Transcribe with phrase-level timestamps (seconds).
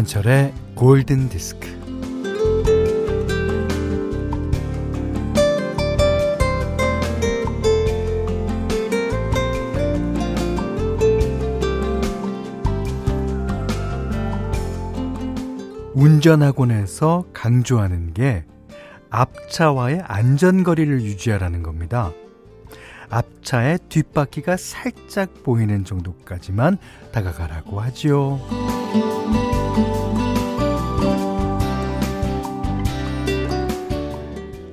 [0.00, 1.68] 김현철의 골든 디스크.
[15.94, 18.44] 운전학원에서 강조하는 게
[19.10, 22.10] 앞차와의 안전거리를 유지하라는 겁니다.
[23.10, 26.78] 앞차의 뒷바퀴가 살짝 보이는 정도까지만
[27.12, 28.40] 다가가라고 하지요.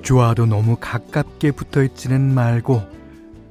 [0.08, 2.82] 좋아도 너무 가깝게 붙어 있지는 말고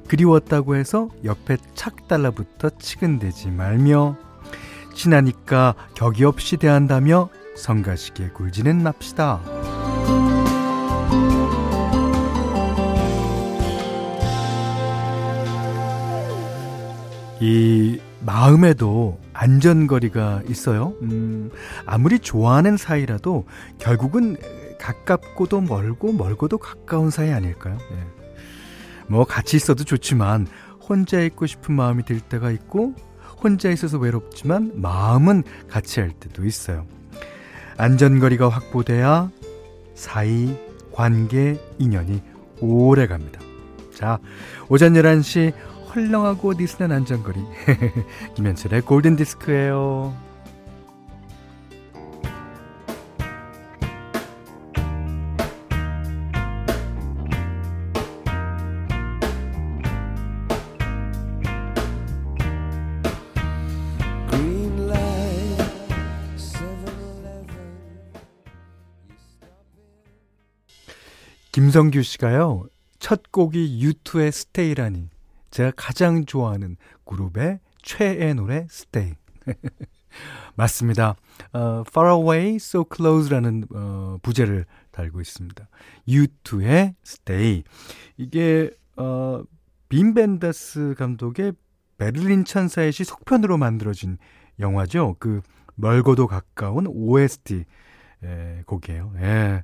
[0.07, 4.15] 그리웠다고 해서 옆에 착 달라붙어 치근대지 말며
[4.95, 9.39] 친하니까 격이 없이 대한다며 성가시게 굴지는 맙시다.
[17.39, 20.95] 이 마음에도 안전거리가 있어요.
[21.03, 21.51] 음,
[21.85, 23.45] 아무리 좋아하는 사이라도
[23.77, 24.37] 결국은
[24.87, 27.77] 가깝고도 멀고 멀고도 가까운 사이 아닐까요?
[27.91, 27.97] 예.
[29.07, 30.47] 뭐 같이 있어도 좋지만
[30.87, 32.93] 혼자 있고 싶은 마음이 들 때가 있고
[33.41, 36.85] 혼자 있어서 외롭지만 마음은 같이 할 때도 있어요.
[37.77, 39.29] 안전거리가 확보돼야
[39.93, 40.55] 사이,
[40.93, 42.21] 관계, 인연이
[42.61, 43.41] 오래 갑니다.
[43.93, 44.19] 자,
[44.69, 45.53] 오전 11시
[45.93, 47.39] 헐렁하고 니스난 안전거리.
[48.35, 50.26] 김현철의 골든디스크예요.
[71.67, 72.65] 김성규 씨가요,
[72.97, 75.09] 첫 곡이 유투의 스테이라니.
[75.51, 79.15] 제가 가장 좋아하는 그룹의 최애 노래 스테이.
[80.55, 81.17] 맞습니다.
[81.51, 85.67] 어, Far Away, So Close라는 어, 부제를 달고 있습니다.
[86.07, 87.65] U2의 Stay.
[88.15, 89.43] 이게 어,
[89.89, 91.51] 빈 벤더스 감독의
[91.97, 94.19] 베를린 천사의 시 속편으로 만들어진
[94.57, 95.17] 영화죠.
[95.19, 95.41] 그
[95.75, 97.65] 멀고도 가까운 OST
[98.23, 99.11] 에, 곡이에요.
[99.17, 99.63] 예.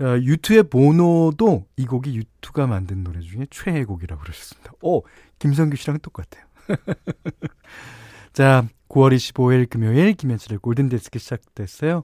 [0.00, 4.72] 어, 유투의 보노도 이 곡이 유투가 만든 노래 중에 최애 곡이라고 그러셨습니다.
[4.80, 5.02] 오,
[5.38, 6.44] 김성규 씨랑 똑같아요.
[8.32, 12.02] 자, 9월 25일 금요일 김현철의 골든데스크 시작됐어요.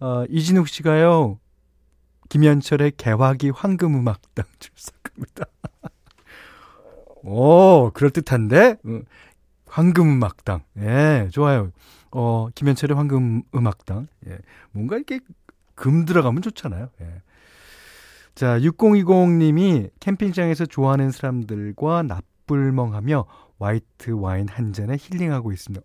[0.00, 1.38] 어, 이진욱 씨가요,
[2.28, 5.44] 김현철의 개화기 황금음악당 출석합니다.
[7.22, 8.76] 오, 그럴듯한데?
[9.66, 10.62] 황금음악당.
[10.78, 11.70] 예, 좋아요.
[12.10, 14.08] 어, 김현철의 황금음악당.
[14.28, 14.38] 예,
[14.72, 15.20] 뭔가 이렇게
[15.74, 16.90] 금 들어가면 좋잖아요.
[17.00, 17.22] 예.
[18.40, 23.26] 자, 6020님이 캠핑장에서 좋아하는 사람들과 납불멍하며
[23.58, 25.84] 화이트 와인 한 잔에 힐링하고 있습니다.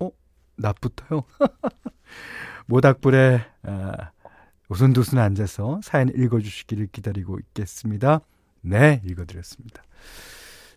[0.00, 0.10] 어?
[0.56, 1.22] 낮부터요?
[2.66, 4.10] 모닥불에 아,
[4.68, 8.22] 오순도순 앉아서 사연 읽어주시기를 기다리고 있겠습니다.
[8.62, 9.84] 네, 읽어드렸습니다.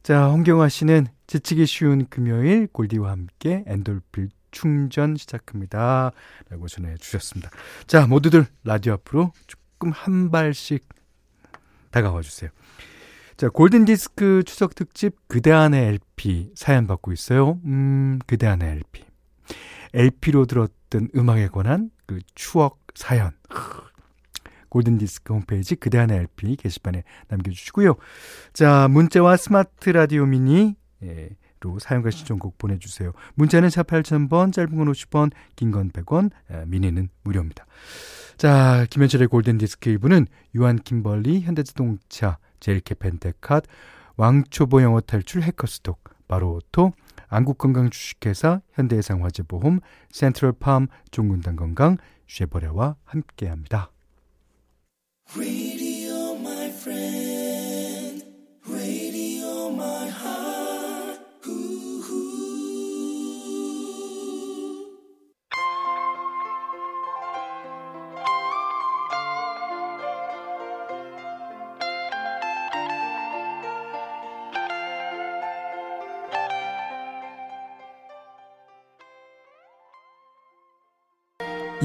[0.04, 6.12] 자, 홍경화 씨는 지치기 쉬운 금요일 골디와 함께 엔돌필 충전 시작합니다.
[6.50, 7.50] 라고 전해주셨습니다.
[7.88, 10.96] 자, 모두들 라디오 앞으로 조금 한 발씩
[11.92, 12.50] 다가와 주세요.
[13.38, 17.60] 자, 골든디스크 추석 특집 그대 안의 LP 사연 받고 있어요.
[17.66, 19.04] 음, 그대 안의 LP.
[19.94, 23.32] LP로 들었던 음악에 관한 그 추억 사연.
[24.70, 27.96] 골든디스크 홈페이지 그대 안의 LP 게시판에 남겨주시고요.
[28.54, 31.30] 자, 문자와 스마트 라디오 미니, 예,
[31.62, 33.14] 로 사용과 신청곡 보내주세요.
[33.34, 36.30] 문자는 4 8000번, 짧은 건 50원, 긴 건 100원,
[36.68, 37.66] 미니는 무료입니다.
[38.38, 43.64] 자, 김현철의 골든디스크 1부는 유한 김벌리, 현대자동차, 제일캐 펜테캇,
[44.16, 46.94] 왕초보 영어 탈출 해커스톡, 바로오토,
[47.30, 49.80] 안국건강주식회사, 현대해상화재보험,
[50.12, 51.98] 센트럴팜, 종근당건강,
[52.28, 53.92] 쉐버레와 함께합니다.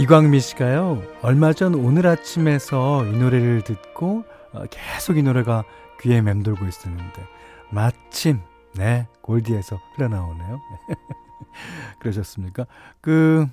[0.02, 5.62] 이광미 씨가요, 얼마 전 오늘 아침에서 이 노래를 듣고 어, 계속 이 노래가
[6.00, 7.24] 귀에 맴돌고 있었는데,
[7.70, 8.40] 마침,
[8.74, 10.60] 네, 골디에서 흘러나오네요.
[12.00, 12.66] 그러셨습니까?
[13.00, 13.46] 그,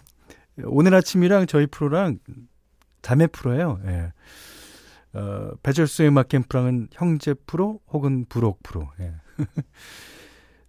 [0.64, 2.18] 오늘 아침이랑 저희 프로랑
[3.04, 3.80] 자매 프로예요.
[3.86, 4.12] 예.
[5.14, 8.90] 어, 배철수의 음악 캠프랑은 형제 프로 혹은 부록 프로.
[9.00, 9.14] 예.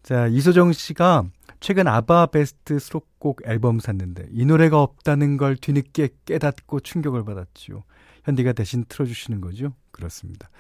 [0.03, 1.25] 자, 이소정 씨가
[1.61, 7.85] 최근 아바 베스트 수록곡 앨범 샀는데 이 노래가 없다는 걸 뒤늦게 깨닫고 충격을 받았지요.
[8.25, 9.75] 현디가 대신 틀어주시는 거죠?
[9.91, 10.51] 그렇습니다.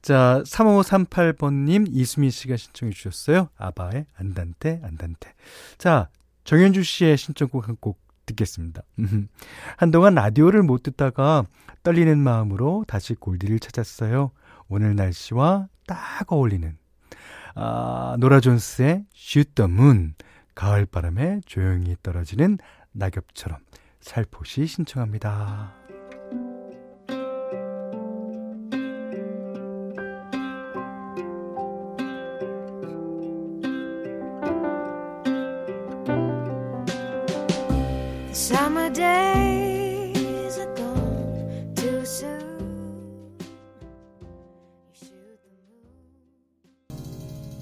[0.00, 3.48] 자, 3538번님, 이수민 씨가 신청해 주셨어요.
[3.56, 5.34] 아바의 안단테, 안단테.
[5.76, 6.08] 자,
[6.44, 8.82] 정현주 씨의 신청곡 한곡 듣겠습니다.
[9.76, 11.44] 한동안 라디오를 못 듣다가
[11.82, 14.30] 떨리는 마음으로 다시 골디를 찾았어요.
[14.68, 16.76] 오늘 날씨와 딱 어울리는
[17.54, 20.14] 아, 노라 존스의 Shoot the Moon
[20.58, 22.58] 가을 바람에 조용히 떨어지는
[22.90, 23.60] 낙엽처럼
[24.00, 25.72] 살포시 신청합니다.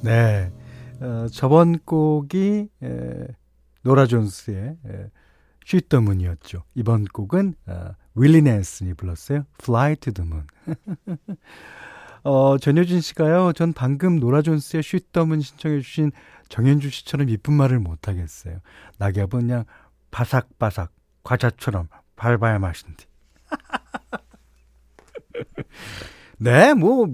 [0.02, 0.55] 네.
[1.00, 3.26] 어, 저번 곡이 에,
[3.82, 5.10] 노라 존스의 에,
[6.02, 6.62] Moon이었죠.
[6.74, 9.44] 이번 곡은 어, 윌리 낸슨이 불렀어요.
[9.60, 10.46] Fly to the Moon.
[12.24, 13.52] 어, 전효진 씨가요.
[13.52, 15.06] 전 방금 노라 존스의 Shoot
[15.42, 16.12] 신청해 주신
[16.48, 18.60] 정현주 씨처럼 이쁜 말을 못 하겠어요.
[18.98, 19.64] 낙엽은 그냥
[20.10, 23.04] 바삭바삭 과자처럼 밟아야 맛인데.
[26.38, 27.08] 네, 뭐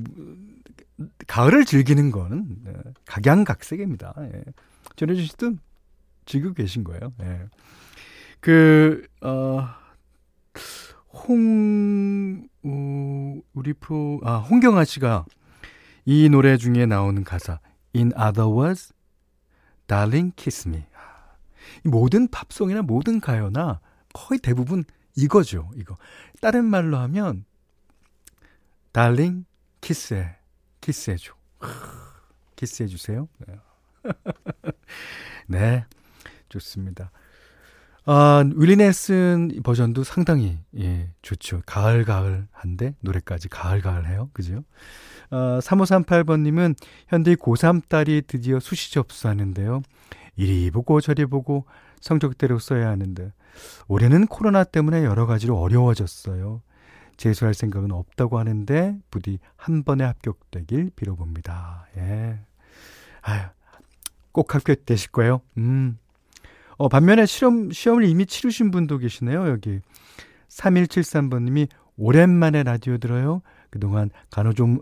[1.26, 2.72] 가을을 즐기는 거는 네,
[3.06, 4.14] 각양각색입니다.
[4.18, 4.44] 예.
[4.96, 5.52] 전해주 씨도
[6.26, 7.12] 즐기고 계신 거예요.
[7.22, 7.46] 예.
[8.40, 9.68] 그, 어,
[11.12, 15.24] 홍, 어, 우리 프로, 아, 홍경아 씨가
[16.04, 17.60] 이 노래 중에 나오는 가사,
[17.94, 18.92] In other words,
[19.86, 20.84] darling, kiss me.
[21.84, 23.80] 이 모든 팝송이나 모든 가요나
[24.12, 24.84] 거의 대부분
[25.16, 25.96] 이거죠, 이거.
[26.40, 27.44] 다른 말로 하면,
[28.92, 29.44] darling,
[29.80, 30.41] 키스해.
[30.82, 31.32] 키스해줘.
[32.56, 33.28] 키스해주세요.
[33.46, 33.54] 네.
[35.48, 35.86] 네.
[36.50, 37.10] 좋습니다.
[38.04, 41.62] 아, 윌리 넬슨 버전도 상당히, 예, 좋죠.
[41.66, 44.28] 가을, 가을한데, 노래까지 가을, 가을해요.
[44.32, 44.64] 그죠?
[45.30, 46.74] 아, 3538번님은
[47.06, 49.82] 현대 고3 딸이 드디어 수시 접수하는데요.
[50.34, 51.64] 이리 보고 저리 보고
[52.00, 53.32] 성적대로 써야 하는데,
[53.86, 56.60] 올해는 코로나 때문에 여러 가지로 어려워졌어요.
[57.16, 61.86] 재수할 생각은 없다고 하는데 부디 한 번에 합격되길 빌어봅니다.
[61.96, 62.40] 예.
[63.22, 63.42] 아유,
[64.32, 65.40] 꼭 합격되실 거예요.
[65.58, 65.98] 음.
[66.76, 69.80] 어, 반면에 시험, 시험을 이미 치르신 분도 계시네요, 여기.
[70.48, 73.42] 3173번님이 오랜만에 라디오 들어요.
[73.70, 74.78] 그동안 간호조,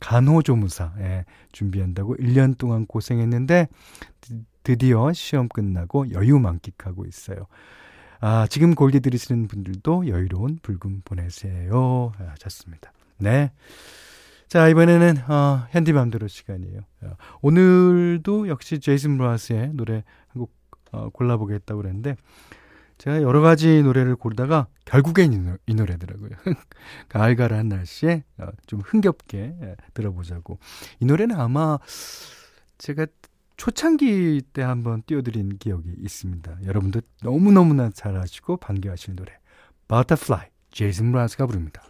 [0.00, 3.68] 간호조무사, 예, 준비한다고 1년 동안 고생했는데,
[4.62, 7.46] 드디어 시험 끝나고 여유 만끽하고 있어요.
[8.24, 12.12] 아, 지금 골디 들으시는 분들도 여유로운 불금 보내세요.
[12.16, 12.92] 하셨습니다.
[13.18, 13.50] 네.
[14.46, 16.82] 자, 이번에는, 어, 현디맘대로 시간이에요.
[17.02, 20.52] 어, 오늘도 역시 제이슨 브라스의 노래 한 곡,
[20.92, 22.14] 어, 골라보겠다고 그랬는데,
[22.98, 26.30] 제가 여러 가지 노래를 고르다가 결국엔 이, 노, 이 노래더라고요.
[27.08, 30.60] 가을가을한 날씨에 어, 좀 흥겹게 예, 들어보자고.
[31.00, 31.80] 이 노래는 아마
[32.78, 33.06] 제가
[33.62, 36.64] 초창기 때 한번 띄워드린 기억이 있습니다.
[36.66, 39.38] 여러분도 너무너무나 잘 아시고 반겨하시는 노래
[39.86, 41.80] Butterfly, 제이슨 브라스가 부릅니다.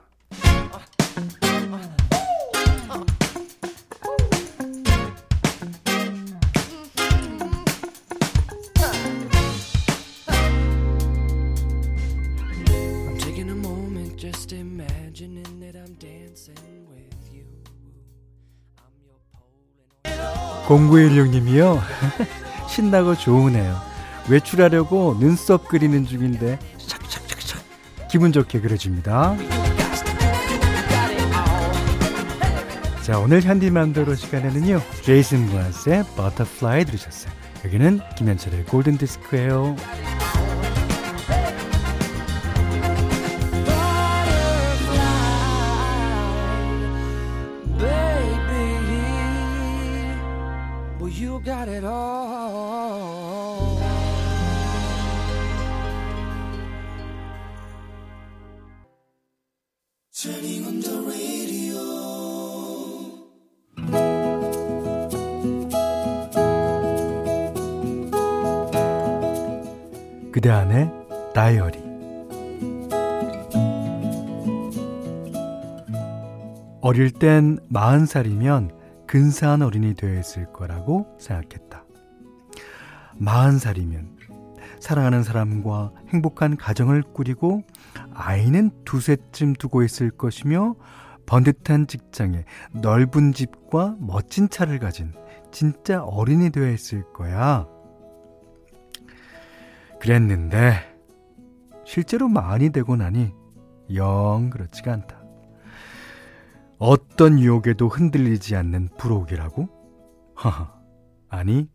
[20.67, 21.83] 공구일육님이요.
[22.69, 23.81] 신나고 좋으네요.
[24.29, 27.63] 외출하려고 눈썹 그리는 중인데 착착착착
[28.09, 29.37] 기분 좋게 그려집니다.
[33.03, 37.33] 자 오늘 현디맘대로 시간에는요 제이슨 므라즈의 Butterfly 들으셨어요.
[37.65, 39.77] 여기는 김현철의 골든디스크예요.
[70.33, 70.91] 그대 안의
[71.33, 71.79] 다이어리.
[76.81, 78.82] 어릴 땐 마흔 살이면
[79.13, 81.85] 근사한 어린이 되어 있을 거라고 생각했다.
[83.19, 84.17] 마흔 살이면
[84.81, 87.61] 사랑하는 사람과 행복한 가정을 꾸리고
[88.15, 90.77] 아이는 두세쯤 두고 있을 것이며
[91.27, 95.13] 번듯한 직장에 넓은 집과 멋진 차를 가진
[95.51, 97.67] 진짜 어린이 되어 있을 거야.
[100.01, 100.73] 그랬는데
[101.85, 103.35] 실제로 많이 되고 나니
[103.95, 105.22] 영 그렇지가 않다.
[106.85, 109.69] 어떤 유혹에도 흔들리지 않는 부록이라고?
[110.35, 110.75] 하하.
[111.29, 111.69] 아니,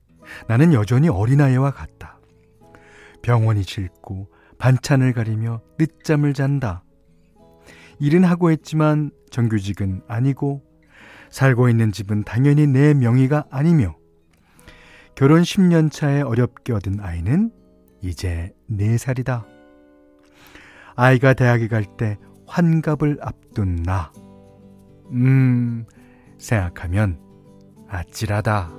[0.50, 2.20] 나는 여전히 어린아이와 같다.
[3.22, 6.84] 병원이 싫고 반찬을 가리며 늦잠을 잔다.
[8.00, 10.62] 일은 하고 했지만 정규직은 아니고
[11.30, 13.96] 살고 있는 집은 당연히 내 명의가 아니며
[15.16, 17.52] 결혼 10년 차에 어렵게 얻은 아이는
[18.02, 19.46] 이제 4살이다.
[20.98, 24.12] 아이가 대학에 갈 때 환갑을 앞둔 나.
[25.12, 25.86] 음,
[26.38, 27.20] 생각하면
[27.88, 28.72] 아찔하다.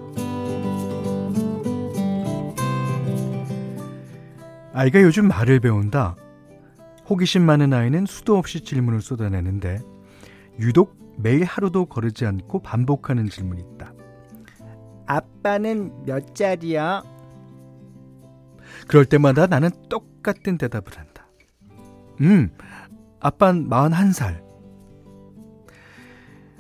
[4.73, 6.17] 아이가 요즘 말을 배운다.
[7.09, 9.81] 호기심 많은 아이는 수도 없이 질문을 쏟아내는데
[10.61, 13.93] 유독 매일 하루도 거르지 않고 반복하는 질문이 있다.
[15.07, 17.03] 아빠는 몇 살이야?
[18.87, 21.27] 그럴 때마다 나는 똑같은 대답을 한다.
[22.21, 22.51] 음,
[23.21, 24.48] 아빤 41살.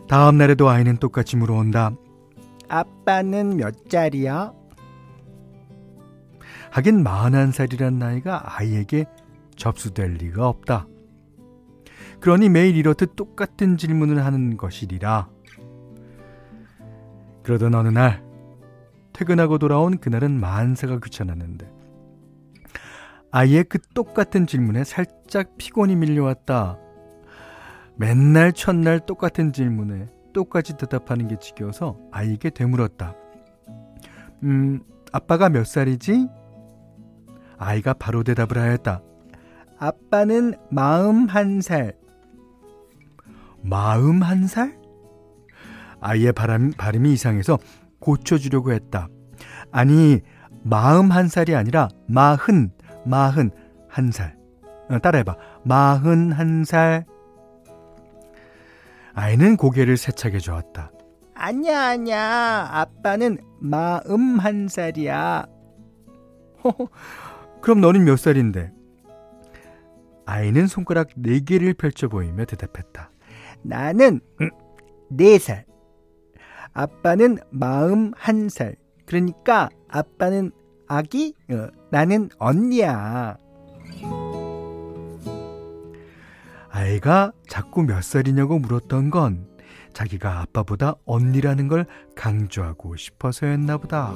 [0.08, 1.90] 다음 날에도 아이는 똑같이 물어온다.
[2.68, 4.54] 아빠는 몇 살이야?
[6.70, 9.04] 하긴 41살이란 나이가 아이에게
[9.56, 10.86] 접수될 리가 없다.
[12.20, 15.28] 그러니 매일 이렇듯 똑같은 질문을 하는 것이리라.
[17.42, 18.24] 그러던 어느 날
[19.12, 21.70] 퇴근하고 돌아온 그날은 만사가 귀찮았는데
[23.30, 26.78] 아이의 그 똑같은 질문에 살짝 피곤이 밀려왔다.
[27.98, 33.14] 맨날 첫날 똑같은 질문에 똑같이 대답하는 게 지겨워서 아이에게 되물었다.
[34.44, 34.80] 음,
[35.12, 36.28] 아빠가 몇 살이지?
[37.58, 39.02] 아이가 바로 대답을 하였다.
[39.78, 41.94] 아빠는 마음 한 살.
[43.62, 44.78] 마음 한 살?
[46.00, 47.58] 아이의 바람, 발음이 이상해서
[47.98, 49.08] 고쳐주려고 했다.
[49.72, 50.20] 아니,
[50.62, 52.70] 마음 한 살이 아니라 마흔,
[53.04, 53.50] 마흔
[53.88, 54.36] 한 살.
[54.88, 55.36] 어, 따라해봐.
[55.64, 57.04] 마흔 한 살.
[59.18, 60.92] 아이는 고개를 세차게 저었다.
[61.34, 62.68] 아니야, 아니야.
[62.70, 65.44] 아빠는 마음 한 살이야.
[67.60, 68.72] 그럼 너는 몇 살인데?
[70.24, 73.10] 아이는 손가락 네 개를 펼쳐 보이며 대답했다.
[73.62, 74.20] 나는
[75.10, 75.64] 네 살.
[76.72, 78.76] 아빠는 마음 한 살.
[79.04, 80.52] 그러니까 아빠는
[80.86, 83.36] 아기, 어, 나는 언니야.
[86.78, 89.48] 아이가 자꾸 몇 살이냐고 물었던 건
[89.94, 94.14] 자기가 아빠보다 언니라는 걸 강조하고 싶어서였나 보다.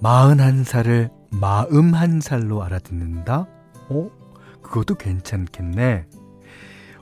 [0.00, 3.48] 마흔한 살을 마음 한 살로 알아듣는다?
[3.88, 4.10] 어?
[4.62, 6.06] 그것도 괜찮겠네.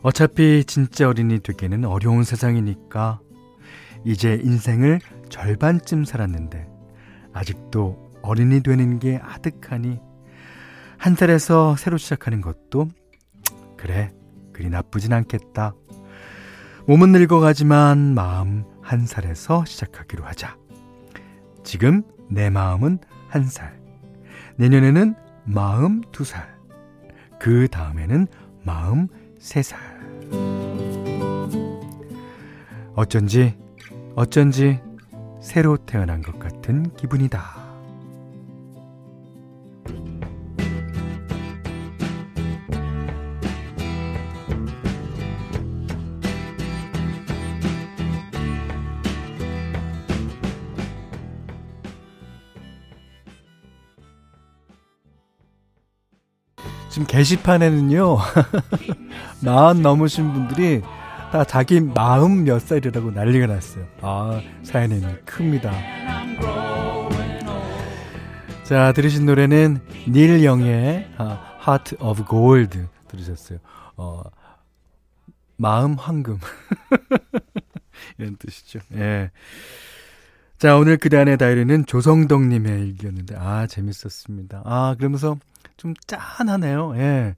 [0.01, 3.21] 어차피 진짜 어린이 되기는 어려운 세상이니까
[4.07, 6.74] 이제 인생을 절반쯤 살았는데
[7.35, 10.01] 아직도 어린이 되는 게 아득하니
[10.97, 12.89] 한 살에서 새로 시작하는 것도
[13.77, 14.11] 그래
[14.53, 15.75] 그리 나쁘진 않겠다.
[16.87, 20.57] 몸은 늙어가지만 마음 한 살에서 시작하기로 하자.
[21.65, 22.99] 지금 내 마음은
[23.29, 23.79] 한 살.
[24.57, 25.15] 내년에는
[25.45, 26.55] 마음 두 살.
[27.41, 28.27] 그 다음에는
[28.63, 29.81] 마음 세 살.
[32.95, 33.59] 어쩐지,
[34.15, 34.81] 어쩐지
[35.45, 37.63] 새로 태어난 것 같은 기분이다.
[56.89, 58.17] 지금 게시판에는요,
[59.45, 61.04] 마흔 넘으신 분들이 다
[61.43, 63.87] 자기 마음 몇 살이라고 난리가 났어요.
[64.03, 65.73] 아, 사연이 큽니다.
[68.63, 73.59] 자, 들으신 노래는 닐 영의 아, Heart of Gold 들으셨어요.
[73.97, 74.23] 어,
[75.57, 76.39] 마음 황금.
[78.19, 78.79] 이런 뜻이죠.
[78.95, 79.31] 예.
[80.59, 84.63] 자, 오늘 그단의 다이리는 조성덕님의 일기였는데, 아, 재밌었습니다.
[84.65, 85.37] 아, 그러면서
[85.77, 86.95] 좀 짠하네요.
[86.97, 87.37] 예.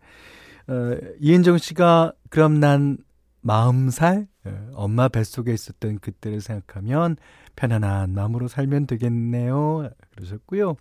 [0.68, 2.98] 어, 이은정 씨가 그럼 난
[3.46, 7.16] 마흔 살 예, 엄마 뱃속에 있었던 그때를 생각하면
[7.54, 9.88] 편안한 마음으로 살면 되겠네요.
[10.16, 10.74] 그러셨고요.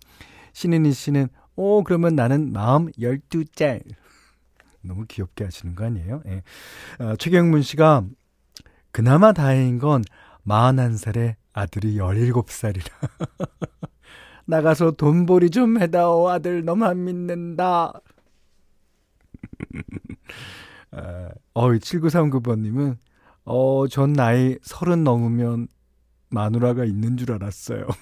[0.52, 3.84] 신은희 씨는 오 그러면 나는 마음 12짤.
[4.82, 6.22] 너무 귀엽게 하시는 거 아니에요?
[6.26, 6.42] 예.
[6.98, 8.04] 어, 최경문 씨가
[8.90, 10.02] 그나마 다행인 건
[10.44, 12.90] 41살에 아들이 17살이라.
[14.44, 17.92] 나가서 돈벌이 좀 해다오 아들 너만 믿는다.
[20.92, 22.96] 어, 7939번님은
[23.44, 25.68] 어, 전 나이 서른 넘으면
[26.30, 27.86] 마누라가 있는 줄 알았어요.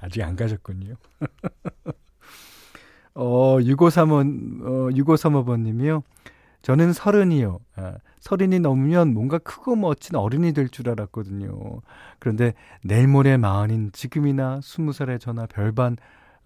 [0.00, 0.94] 아직 안 가셨군요.
[3.14, 4.16] 어, 6535,
[4.64, 6.02] 어, 6535번님이요.
[6.62, 7.58] 저는 서른이요.
[7.76, 11.80] 아, 서른이 넘으면 뭔가 크고 멋진 어른이 될 줄 알았거든요.
[12.18, 15.96] 그런데 내일 모레 마흔인 지금이나 스무 살의 저나 별반,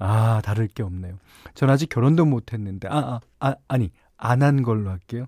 [0.02, 1.18] 아, 다를 게 없네요.
[1.54, 5.26] 전 아직 결혼도 못 했는데, 아, 아, 아 아니, 안 한 걸로 할게요.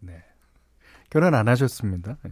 [0.00, 0.22] 네.
[1.10, 2.16] 결혼 안 하셨습니다.
[2.22, 2.30] 네.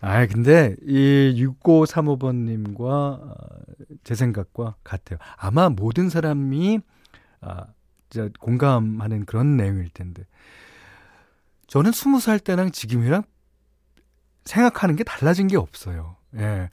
[0.00, 3.34] 아, 근데 이 6535번님과 어,
[4.04, 5.18] 제 생각과 같아요.
[5.36, 6.80] 아마 모든 사람이
[7.42, 7.66] 아,
[8.08, 10.24] 진짜 공감하는 그런 내용일 텐데.
[11.66, 13.22] 저는 20살 때랑 지금이랑
[14.44, 16.16] 생각하는 게 달라진 게 없어요.
[16.36, 16.70] 예.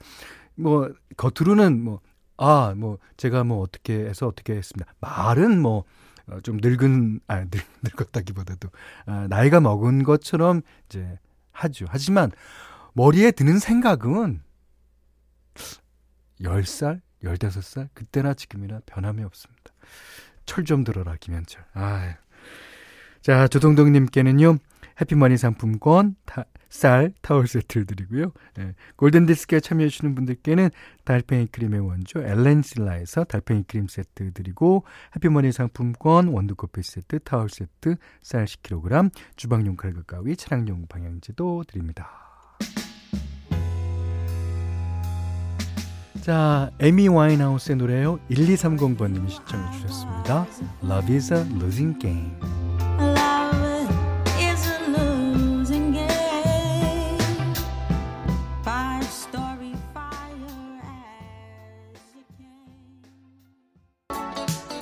[0.54, 2.00] 뭐, 겉으로는 뭐,
[2.38, 4.92] 아, 뭐, 제가 뭐 어떻게 해서 어떻게 했습니다.
[5.00, 5.84] 말은 뭐,
[6.28, 8.68] 어, 좀 늙은, 아, 늙, 늙었다기보다도,
[9.06, 11.18] 아, 나이가 먹은 것처럼 이제
[11.52, 11.86] 하죠.
[11.88, 12.30] 하지만,
[12.94, 14.42] 머리에 드는 생각은
[16.40, 19.72] 10살, 15살, 그때나 지금이나 변함이 없습니다.
[20.46, 21.62] 철 좀 들어라, 김현철.
[21.74, 22.14] 아
[23.20, 24.56] 자, 조동동님께는요,
[25.00, 28.32] 해피머니 상품권, 타, 쌀, 타월 세트를 드리고요.
[28.58, 30.70] 예, 골든디스크에 참여해주시는 분들께는
[31.04, 34.84] 달팽이 크림의 원조 엘렌실라에서 달팽이 크림 세트 드리고
[35.16, 42.10] 해피머니 상품권, 원두커피 세트, 타월 세트, 쌀 10kg, 주방용 칼과 가위, 차량용 방향지도 드립니다.
[46.20, 48.18] 자, 에미 와인하우스의 노래요.
[48.30, 50.46] 1230번님이 신청해 주셨습니다.
[50.84, 52.32] Love is a losing game.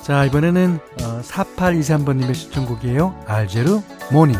[0.07, 3.25] 자, 이번에는 어, 4823번님의 신청곡이에요.
[3.27, 4.37] 알제루 모닝.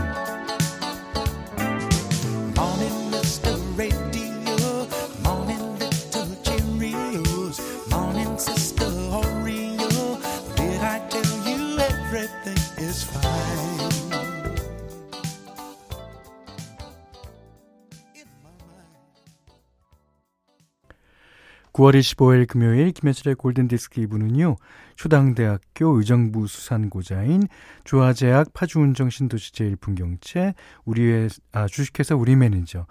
[21.88, 24.58] 9월 25일 금요일 김현철의 골든디스크 2부는요.
[24.96, 27.48] 초당대학교 의정부 수산고자인
[27.86, 30.54] 조화제약 파주운정 신도시 제일풍경채
[30.86, 32.88] 우리의 아, 주식회사 우리매니저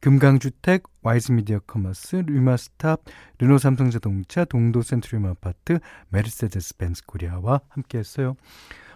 [0.00, 3.02] 금강주택, 와이즈미디어 커머스, 류마스탑,
[3.38, 8.36] 르노삼성자동차, 동도센트리움 아파트, 메르세데스 벤츠 코리아와 함께했어요.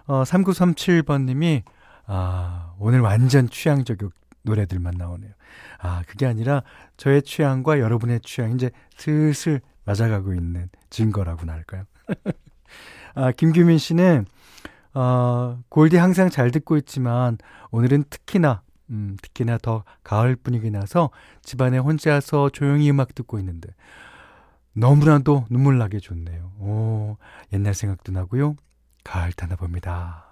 [0.07, 1.63] 어, 3937번님이,
[2.07, 4.13] 아, 오늘 완전 취향 저격
[4.45, 5.33] 노래들만 나오네요.
[5.81, 6.63] 아, 그게 아니라
[6.97, 11.85] 저의 취향과 여러분의 취향 이제 슬슬 맞아가고 있는 증거라고나 할까요?
[13.15, 14.27] 아, 김규민 씨는,
[14.95, 17.39] 어, 골디 항상 잘 듣고 있지만
[17.71, 21.11] 오늘은 특히나, 음, 특히나 더 가을 분위기 나서
[21.43, 23.71] 집안에 혼자서 조용히 음악 듣고 있는데
[24.75, 26.53] 너무나도 눈물 나게 좋네요.
[26.59, 27.17] 오,
[27.53, 28.57] 옛날 생각도 나고요.
[29.05, 30.24] 가을 타나 봅니다.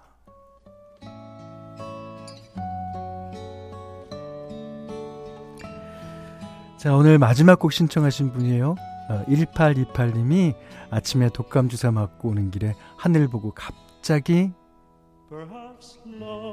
[6.83, 8.75] 자, 오늘 마지막 곡 신청하신 분이에요.
[9.07, 10.53] 어, 1828님이
[10.89, 14.51] 아침에 독감 주사 맞고 오는 길에 하늘 보고 갑자기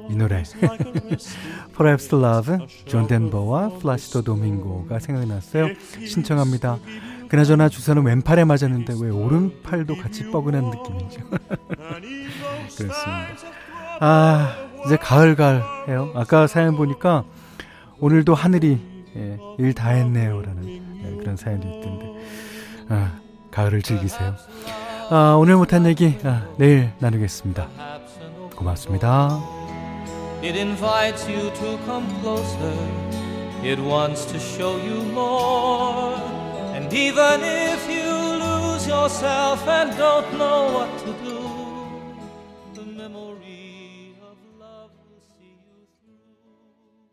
[0.08, 0.44] 이 노래
[1.76, 5.74] Perhaps Love 존 덴버와 플라시도 도밍고가 생각났어요.
[6.06, 6.78] 신청합니다.
[7.28, 11.22] 그나저나 주사는 왼팔에 맞았는데 왜 오른팔도 같이 뻐근한 느낌이죠.
[12.78, 13.26] 그렇습니다.
[13.98, 14.54] 아,
[14.86, 16.12] 이제 가을가을 해요.
[16.14, 17.24] 아까 사연 보니까
[17.98, 20.40] 오늘도 하늘이 예, 일 다 했네요.
[20.42, 22.06] 라는 예, 그런 사연도 있던데.
[22.88, 23.12] 아,
[23.50, 24.34] 가을을 즐기세요.
[25.10, 27.68] 아, 오늘 못한 얘기 아, 내일 나누겠습니다.
[28.56, 29.40] 고맙습니다.
[30.42, 32.74] It invites you to come closer.
[33.62, 36.16] It wants to show you more.
[36.74, 38.08] And even if you
[38.40, 41.29] lose yourself and don't know what to do,